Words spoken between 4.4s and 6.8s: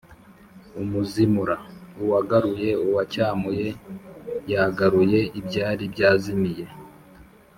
yagaruye ibyari byazimiye.